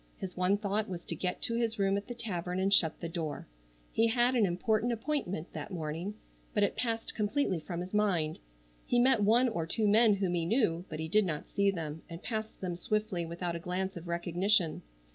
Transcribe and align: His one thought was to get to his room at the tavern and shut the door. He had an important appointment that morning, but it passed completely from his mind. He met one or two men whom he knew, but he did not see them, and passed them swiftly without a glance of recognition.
His 0.17 0.35
one 0.35 0.57
thought 0.57 0.89
was 0.89 1.05
to 1.05 1.15
get 1.15 1.43
to 1.43 1.53
his 1.53 1.77
room 1.77 1.95
at 1.95 2.07
the 2.07 2.15
tavern 2.15 2.59
and 2.59 2.73
shut 2.73 2.99
the 3.01 3.07
door. 3.07 3.45
He 3.91 4.07
had 4.07 4.33
an 4.33 4.47
important 4.47 4.91
appointment 4.91 5.53
that 5.53 5.69
morning, 5.69 6.15
but 6.55 6.63
it 6.63 6.75
passed 6.75 7.13
completely 7.13 7.59
from 7.59 7.81
his 7.81 7.93
mind. 7.93 8.39
He 8.87 8.97
met 8.97 9.21
one 9.21 9.47
or 9.47 9.67
two 9.67 9.87
men 9.87 10.15
whom 10.15 10.33
he 10.33 10.43
knew, 10.47 10.85
but 10.89 10.99
he 10.99 11.07
did 11.07 11.23
not 11.27 11.51
see 11.51 11.69
them, 11.69 12.01
and 12.09 12.23
passed 12.23 12.61
them 12.61 12.75
swiftly 12.75 13.27
without 13.27 13.55
a 13.55 13.59
glance 13.59 13.95
of 13.95 14.07
recognition. 14.07 14.81